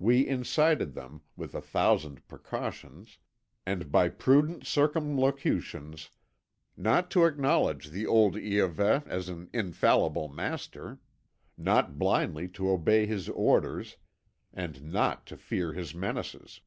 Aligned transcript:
We 0.00 0.26
incited 0.26 0.94
them, 0.94 1.20
with 1.36 1.54
a 1.54 1.60
thousand 1.60 2.26
precautions, 2.26 3.18
and 3.64 3.92
by 3.92 4.08
prudent 4.08 4.66
circumlocutions, 4.66 6.10
not 6.76 7.08
to 7.12 7.24
acknowledge 7.24 7.90
the 7.90 8.04
old 8.04 8.34
Iahveh 8.34 9.06
as 9.06 9.28
an 9.28 9.48
infallible 9.52 10.26
master, 10.28 10.98
not 11.56 12.00
blindly 12.00 12.48
to 12.48 12.68
obey 12.70 13.06
his 13.06 13.28
orders, 13.28 13.96
and 14.52 14.92
not 14.92 15.24
to 15.26 15.36
fear 15.36 15.72
his 15.72 15.94
menaces. 15.94 16.62